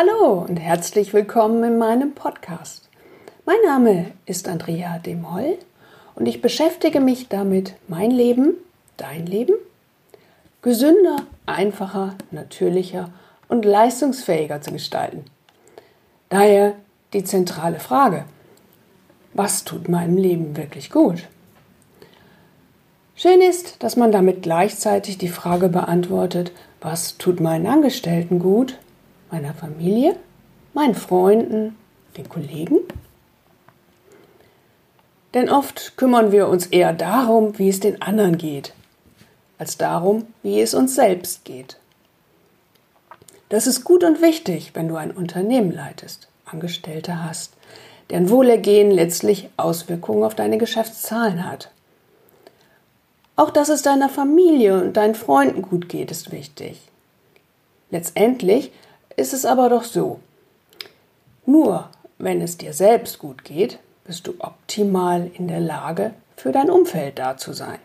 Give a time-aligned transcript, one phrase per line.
[0.00, 2.88] Hallo und herzlich willkommen in meinem Podcast.
[3.44, 5.58] Mein Name ist Andrea Demholl
[6.14, 8.54] und ich beschäftige mich damit, mein Leben,
[8.96, 9.54] dein Leben,
[10.62, 11.16] gesünder,
[11.46, 13.10] einfacher, natürlicher
[13.48, 15.24] und leistungsfähiger zu gestalten.
[16.28, 16.74] Daher
[17.12, 18.24] die zentrale Frage,
[19.34, 21.26] was tut meinem Leben wirklich gut?
[23.16, 28.78] Schön ist, dass man damit gleichzeitig die Frage beantwortet, was tut meinen Angestellten gut
[29.30, 30.16] meiner Familie,
[30.74, 31.76] meinen Freunden,
[32.16, 32.78] den Kollegen?
[35.34, 38.72] Denn oft kümmern wir uns eher darum, wie es den anderen geht,
[39.58, 41.78] als darum, wie es uns selbst geht.
[43.50, 47.52] Das ist gut und wichtig, wenn du ein Unternehmen leitest, Angestellte hast,
[48.10, 51.70] deren Wohlergehen letztlich Auswirkungen auf deine Geschäftszahlen hat.
[53.36, 56.80] Auch dass es deiner Familie und deinen Freunden gut geht, ist wichtig.
[57.90, 58.72] Letztendlich
[59.18, 60.20] ist es aber doch so.
[61.44, 61.88] Nur
[62.18, 67.18] wenn es dir selbst gut geht, bist du optimal in der Lage, für dein Umfeld
[67.18, 67.78] da zu sein.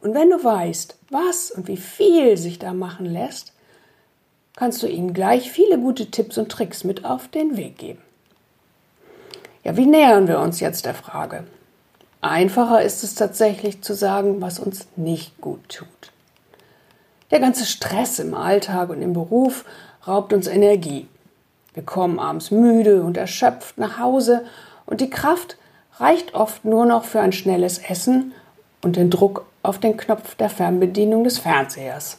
[0.00, 3.52] Und wenn du weißt, was und wie viel sich da machen lässt,
[4.56, 8.02] kannst du ihnen gleich viele gute Tipps und Tricks mit auf den Weg geben.
[9.64, 11.44] Ja, wie nähern wir uns jetzt der Frage?
[12.20, 16.12] Einfacher ist es tatsächlich zu sagen, was uns nicht gut tut.
[17.32, 19.64] Der ganze Stress im Alltag und im Beruf
[20.06, 21.08] raubt uns Energie.
[21.72, 24.44] Wir kommen abends müde und erschöpft nach Hause
[24.84, 25.56] und die Kraft
[25.96, 28.34] reicht oft nur noch für ein schnelles Essen
[28.84, 32.18] und den Druck auf den Knopf der Fernbedienung des Fernsehers.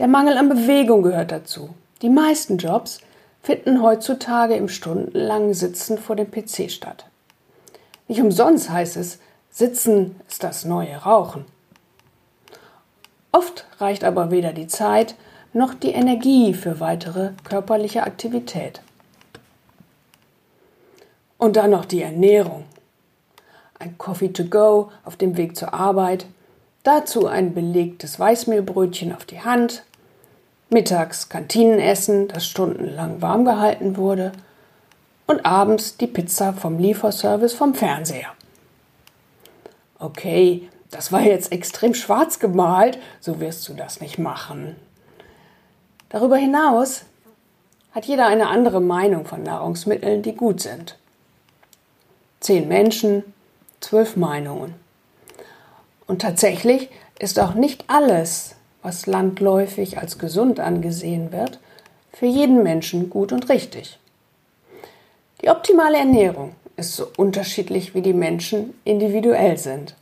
[0.00, 1.70] Der Mangel an Bewegung gehört dazu.
[2.02, 3.00] Die meisten Jobs
[3.40, 7.06] finden heutzutage im stundenlangen Sitzen vor dem PC statt.
[8.08, 11.44] Nicht umsonst heißt es, Sitzen ist das neue Rauchen.
[13.32, 15.14] Oft reicht aber weder die Zeit
[15.52, 18.82] noch die Energie für weitere körperliche Aktivität.
[21.38, 22.64] Und dann noch die Ernährung.
[23.78, 26.26] Ein Coffee to go auf dem Weg zur Arbeit,
[26.82, 29.84] dazu ein belegtes Weißmehlbrötchen auf die Hand,
[30.68, 34.32] mittags Kantinenessen, das stundenlang warm gehalten wurde,
[35.26, 38.28] und abends die Pizza vom Lieferservice vom Fernseher.
[39.98, 44.76] Okay, das war jetzt extrem schwarz gemalt, so wirst du das nicht machen.
[46.08, 47.02] Darüber hinaus
[47.92, 50.96] hat jeder eine andere Meinung von Nahrungsmitteln, die gut sind.
[52.40, 53.22] Zehn Menschen,
[53.80, 54.74] zwölf Meinungen.
[56.06, 61.58] Und tatsächlich ist auch nicht alles, was landläufig als gesund angesehen wird,
[62.12, 63.98] für jeden Menschen gut und richtig.
[65.42, 69.94] Die optimale Ernährung ist so unterschiedlich, wie die Menschen individuell sind.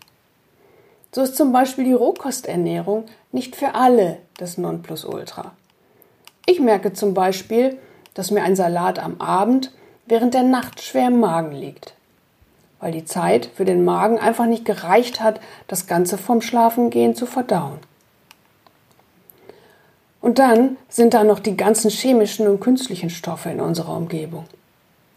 [1.12, 5.52] So ist zum Beispiel die Rohkosternährung nicht für alle das Nonplusultra.
[6.46, 7.78] Ich merke zum Beispiel,
[8.14, 9.72] dass mir ein Salat am Abend
[10.06, 11.94] während der Nacht schwer im Magen liegt,
[12.80, 17.26] weil die Zeit für den Magen einfach nicht gereicht hat, das Ganze vom Schlafengehen zu
[17.26, 17.78] verdauen.
[20.20, 24.46] Und dann sind da noch die ganzen chemischen und künstlichen Stoffe in unserer Umgebung.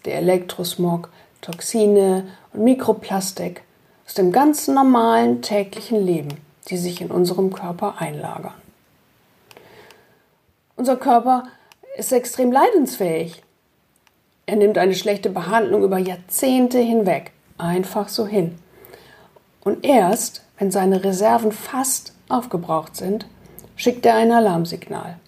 [0.06, 1.10] Der Elektrosmog,
[1.42, 3.64] Toxine und Mikroplastik,
[4.12, 8.52] aus dem ganz normalen täglichen Leben, die sich in unserem Körper einlagern.
[10.76, 11.46] Unser Körper
[11.96, 13.42] ist extrem leidensfähig.
[14.48, 18.58] Er nimmt eine schlechte Behandlung über Jahrzehnte hinweg einfach so hin.
[19.62, 23.26] Und erst, wenn seine Reserven fast aufgebraucht sind,
[23.78, 25.20] schickt er ein Alarmsignal.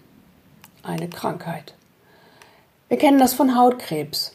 [0.82, 1.72] Eine Krankheit.
[2.90, 4.34] Wir kennen das von Hautkrebs,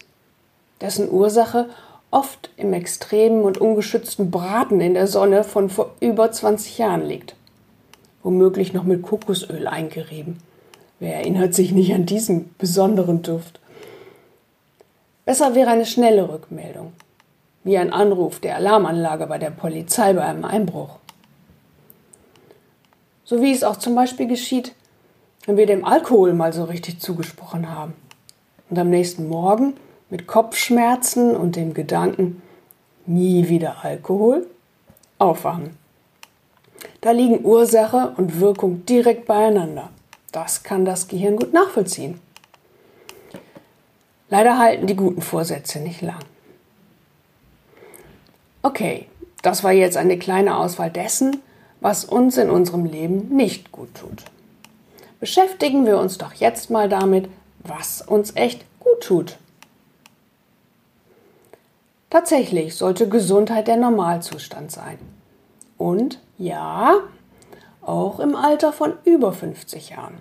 [0.82, 1.70] dessen Ursache
[2.12, 7.36] oft im extremen und ungeschützten Braten in der Sonne von vor über 20 Jahren liegt.
[8.24, 10.38] Womöglich noch mit Kokosöl eingerieben.
[11.00, 13.60] Wer erinnert sich nicht an diesen besonderen Duft?
[15.26, 16.94] Besser wäre eine schnelle Rückmeldung,
[17.64, 20.98] wie ein Anruf der Alarmanlage bei der Polizei bei einem Einbruch.
[23.24, 24.74] So wie es auch zum Beispiel geschieht,
[25.46, 27.94] wenn wir dem Alkohol mal so richtig zugesprochen haben
[28.70, 29.76] und am nächsten Morgen
[30.10, 32.42] mit Kopfschmerzen und dem Gedanken,
[33.06, 34.48] nie wieder Alkohol,
[35.18, 35.78] aufwachen.
[37.02, 39.90] Da liegen Ursache und Wirkung direkt beieinander.
[40.32, 42.20] Das kann das Gehirn gut nachvollziehen.
[44.30, 46.20] Leider halten die guten Vorsätze nicht lang.
[48.62, 49.08] Okay,
[49.42, 51.42] das war jetzt eine kleine Auswahl dessen,
[51.82, 54.26] was uns in unserem Leben nicht gut tut.
[55.20, 57.30] Beschäftigen wir uns doch jetzt mal damit,
[57.60, 59.38] was uns echt gut tut.
[62.10, 64.98] Tatsächlich sollte Gesundheit der Normalzustand sein.
[65.78, 66.96] Und ja,
[67.82, 70.18] auch im Alter von über 50 Jahren.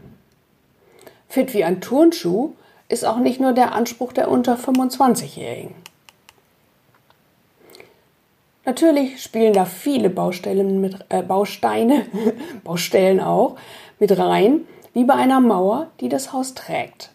[1.28, 2.52] Fit wie ein Turnschuh
[2.88, 5.74] ist auch nicht nur der Anspruch der unter 25-Jährigen.
[8.64, 12.04] Natürlich spielen da viele Baustellen mit, äh, Bausteine,
[12.64, 13.56] Baustellen auch,
[13.98, 17.10] mit rein, wie bei einer Mauer, die das Haus trägt.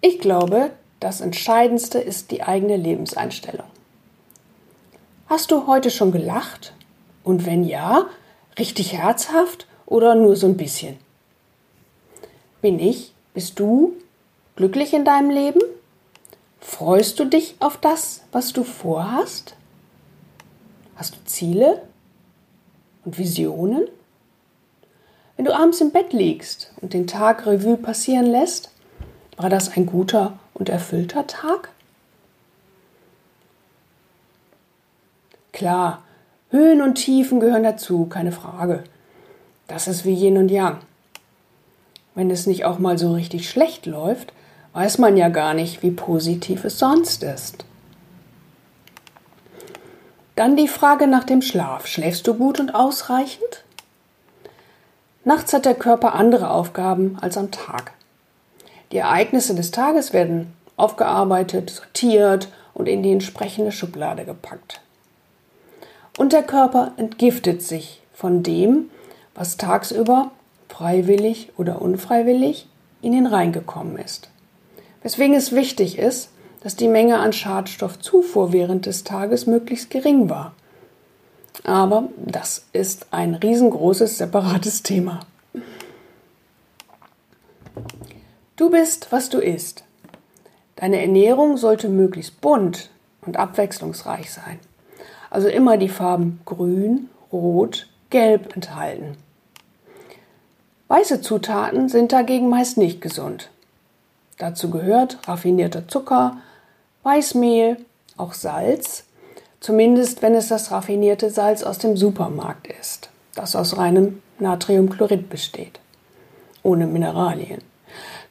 [0.00, 3.66] Ich glaube, das Entscheidendste ist die eigene Lebenseinstellung.
[5.26, 6.72] Hast du heute schon gelacht?
[7.22, 8.06] Und wenn ja,
[8.58, 10.96] richtig herzhaft oder nur so ein bisschen?
[12.60, 13.94] Bin ich, bist du
[14.56, 15.60] glücklich in deinem Leben?
[16.60, 19.54] Freust du dich auf das, was du vorhast?
[20.96, 21.82] Hast du Ziele
[23.04, 23.86] und Visionen?
[25.36, 28.72] Wenn du abends im Bett liegst und den Tag Revue passieren lässt,
[29.36, 31.70] war das ein guter und erfüllter Tag?
[35.52, 36.02] Klar,
[36.50, 38.84] Höhen und Tiefen gehören dazu, keine Frage.
[39.66, 40.78] Das ist wie Yin und Yang.
[42.14, 44.32] Wenn es nicht auch mal so richtig schlecht läuft,
[44.72, 47.64] weiß man ja gar nicht, wie positiv es sonst ist.
[50.36, 51.86] Dann die Frage nach dem Schlaf.
[51.86, 53.64] Schläfst du gut und ausreichend?
[55.24, 57.92] Nachts hat der Körper andere Aufgaben als am Tag.
[58.92, 64.80] Die Ereignisse des Tages werden aufgearbeitet, sortiert und in die entsprechende Schublade gepackt.
[66.16, 68.90] Und der Körper entgiftet sich von dem,
[69.34, 70.30] was tagsüber
[70.68, 72.66] freiwillig oder unfreiwillig
[73.02, 74.28] in ihn reingekommen ist.
[75.02, 76.30] Weswegen es wichtig ist,
[76.60, 80.54] dass die Menge an Schadstoffzufuhr während des Tages möglichst gering war.
[81.64, 85.20] Aber das ist ein riesengroßes separates Thema.
[88.58, 89.84] Du bist, was du isst.
[90.76, 92.90] Deine Ernährung sollte möglichst bunt
[93.24, 94.58] und abwechslungsreich sein.
[95.30, 99.16] Also immer die Farben grün, rot, gelb enthalten.
[100.88, 103.48] Weiße Zutaten sind dagegen meist nicht gesund.
[104.36, 106.36] Dazu gehört raffinierter Zucker,
[107.02, 107.78] Weißmehl,
[108.18, 109.04] auch Salz
[109.60, 115.80] Zumindest wenn es das raffinierte Salz aus dem Supermarkt ist, das aus reinem Natriumchlorid besteht,
[116.62, 117.60] ohne Mineralien.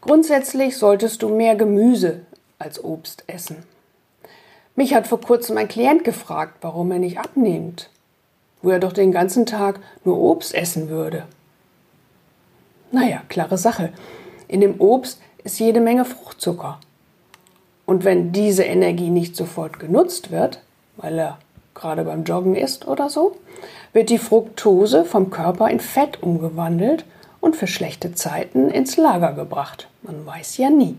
[0.01, 2.21] Grundsätzlich solltest du mehr Gemüse
[2.59, 3.63] als Obst essen.
[4.75, 7.89] Mich hat vor kurzem ein Klient gefragt, warum er nicht abnimmt,
[8.61, 11.25] wo er doch den ganzen Tag nur Obst essen würde.
[12.91, 13.91] Naja, klare Sache.
[14.47, 16.79] In dem Obst ist jede Menge Fruchtzucker.
[17.85, 20.61] Und wenn diese Energie nicht sofort genutzt wird,
[20.97, 21.39] weil er
[21.73, 23.35] gerade beim Joggen ist oder so,
[23.93, 27.05] wird die Fructose vom Körper in Fett umgewandelt
[27.41, 29.87] und für schlechte Zeiten ins Lager gebracht.
[30.01, 30.97] Man weiß ja nie.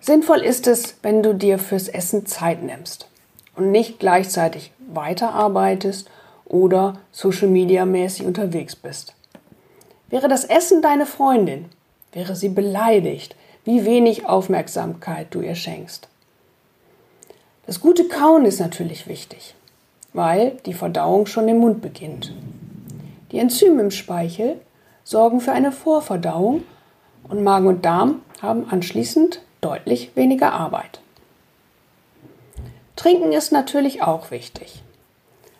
[0.00, 3.08] Sinnvoll ist es, wenn du dir fürs Essen Zeit nimmst
[3.54, 6.10] und nicht gleichzeitig weiterarbeitest
[6.46, 9.14] oder Social Media mäßig unterwegs bist.
[10.08, 11.66] Wäre das Essen deine Freundin,
[12.12, 16.08] wäre sie beleidigt, wie wenig Aufmerksamkeit du ihr schenkst.
[17.66, 19.54] Das gute Kauen ist natürlich wichtig,
[20.12, 22.32] weil die Verdauung schon im Mund beginnt.
[23.32, 24.60] Die Enzyme im Speichel
[25.04, 26.64] sorgen für eine Vorverdauung
[27.24, 31.00] und Magen und Darm haben anschließend deutlich weniger Arbeit.
[32.96, 34.82] Trinken ist natürlich auch wichtig.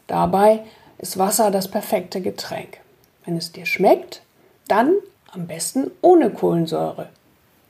[0.06, 0.64] Dabei
[0.98, 2.78] ist Wasser das perfekte Getränk.
[3.24, 4.22] Wenn es dir schmeckt,
[4.68, 4.94] dann
[5.32, 7.08] am besten ohne Kohlensäure.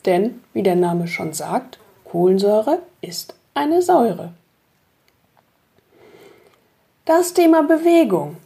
[0.07, 4.33] Denn, wie der Name schon sagt, Kohlensäure ist eine Säure.
[7.05, 8.37] Das Thema Bewegung.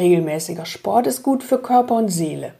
[0.00, 2.54] Regelmäßiger Sport ist gut für Körper und Seele.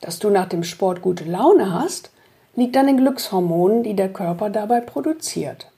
[0.00, 2.10] Dass du nach dem Sport gute Laune hast,
[2.56, 5.70] liegt an den Glückshormonen, die der Körper dabei produziert.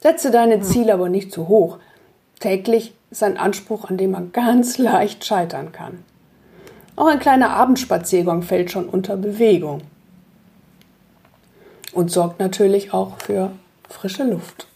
[0.00, 1.78] Setze deine Ziele aber nicht zu hoch.
[2.40, 6.04] Täglich ist ein Anspruch, an dem man ganz leicht scheitern kann.
[6.94, 9.80] Auch ein kleiner Abendspaziergang fällt schon unter Bewegung
[11.92, 13.52] und sorgt natürlich auch für
[13.88, 14.66] frische Luft.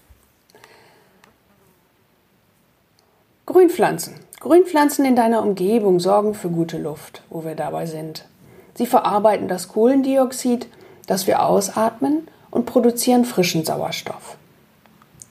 [3.44, 4.25] Grünpflanzen.
[4.40, 8.26] Grünpflanzen in deiner Umgebung sorgen für gute Luft, wo wir dabei sind.
[8.74, 10.68] Sie verarbeiten das Kohlendioxid,
[11.06, 14.36] das wir ausatmen, und produzieren frischen Sauerstoff.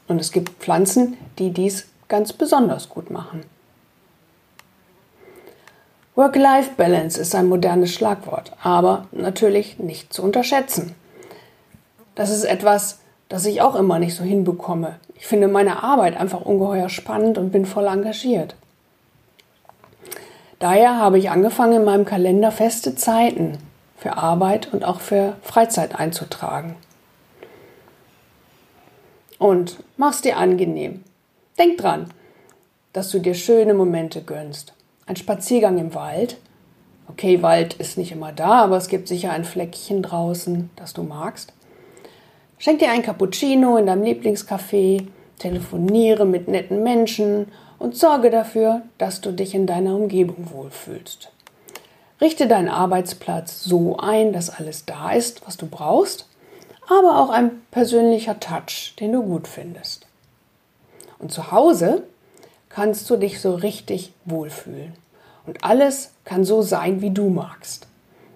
[0.07, 3.43] Und es gibt Pflanzen, die dies ganz besonders gut machen.
[6.15, 10.95] Work-Life-Balance ist ein modernes Schlagwort, aber natürlich nicht zu unterschätzen.
[12.15, 14.95] Das ist etwas, das ich auch immer nicht so hinbekomme.
[15.15, 18.55] Ich finde meine Arbeit einfach ungeheuer spannend und bin voll engagiert.
[20.59, 23.57] Daher habe ich angefangen, in meinem Kalender feste Zeiten
[23.97, 26.75] für Arbeit und auch für Freizeit einzutragen.
[29.37, 31.03] Und mach's dir angenehm.
[31.57, 32.09] Denk dran,
[32.93, 34.73] dass du dir schöne Momente gönnst.
[35.05, 36.37] Ein Spaziergang im Wald
[37.07, 41.03] Okay, Wald ist nicht immer da, aber es gibt sicher ein Fleckchen draußen, das du
[41.03, 41.53] magst.
[42.57, 45.05] Schenk dir ein Cappuccino in deinem Lieblingscafé,
[45.37, 47.47] telefoniere mit netten Menschen
[47.79, 51.31] und sorge dafür, dass du dich in deiner Umgebung wohlfühlst.
[52.21, 56.27] Richte deinen Arbeitsplatz so ein, dass alles da ist, was du brauchst,
[56.87, 60.07] aber auch ein persönlicher Touch, den du gut findest.
[61.19, 62.03] Und zu Hause
[62.69, 64.93] kannst du dich so richtig wohlfühlen.
[65.45, 67.87] Und alles kann so sein, wie du magst.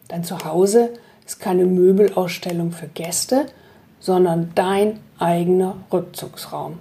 [0.08, 0.91] Dein Zuhause
[1.25, 3.46] ist keine Möbelausstellung für Gäste,
[4.00, 6.79] sondern dein eigener Rückzugsraum.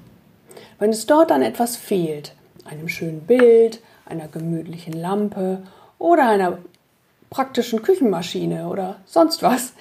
[0.79, 2.33] Wenn es dort an etwas fehlt,
[2.69, 5.63] einem schönen Bild, einer gemütlichen Lampe
[5.99, 6.59] oder einer
[7.31, 9.73] praktischen Küchenmaschine oder sonst was,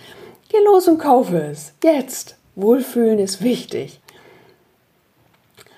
[0.50, 1.74] geh los und kaufe es.
[1.84, 2.36] Jetzt.
[2.56, 4.00] Wohlfühlen ist wichtig.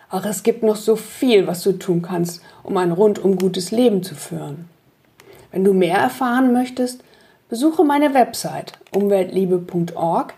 [0.09, 4.01] Ach, es gibt noch so viel, was du tun kannst, um ein rundum gutes Leben
[4.01, 4.69] zu führen.
[5.51, 7.03] Wenn du mehr erfahren möchtest,
[7.49, 10.33] besuche meine Website umweltliebe.org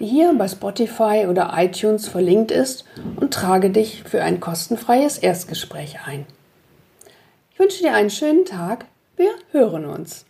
[0.00, 2.84] die hier bei Spotify oder iTunes verlinkt ist
[3.16, 6.26] und trage dich für ein kostenfreies Erstgespräch ein.
[7.52, 8.86] Ich wünsche dir einen schönen Tag.
[9.16, 10.24] Wir hören uns.